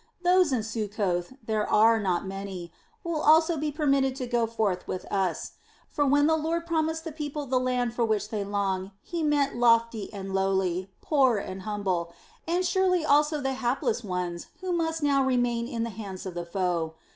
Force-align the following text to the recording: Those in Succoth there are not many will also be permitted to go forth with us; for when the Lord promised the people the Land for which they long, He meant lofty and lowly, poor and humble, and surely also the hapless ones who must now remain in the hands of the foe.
Those 0.23 0.51
in 0.51 0.63
Succoth 0.63 1.33
there 1.45 1.69
are 1.69 1.99
not 1.99 2.25
many 2.25 2.71
will 3.03 3.21
also 3.21 3.55
be 3.55 3.71
permitted 3.71 4.15
to 4.15 4.25
go 4.25 4.47
forth 4.47 4.87
with 4.87 5.05
us; 5.13 5.51
for 5.89 6.07
when 6.07 6.25
the 6.25 6.35
Lord 6.35 6.65
promised 6.65 7.03
the 7.03 7.11
people 7.11 7.45
the 7.45 7.59
Land 7.59 7.93
for 7.93 8.03
which 8.03 8.29
they 8.29 8.43
long, 8.43 8.93
He 9.03 9.21
meant 9.21 9.57
lofty 9.57 10.11
and 10.11 10.33
lowly, 10.33 10.89
poor 11.01 11.37
and 11.37 11.61
humble, 11.61 12.13
and 12.47 12.65
surely 12.65 13.05
also 13.05 13.41
the 13.41 13.53
hapless 13.53 14.03
ones 14.03 14.47
who 14.61 14.71
must 14.71 15.03
now 15.03 15.23
remain 15.23 15.67
in 15.67 15.83
the 15.83 15.91
hands 15.91 16.25
of 16.25 16.33
the 16.33 16.45
foe. 16.47 16.95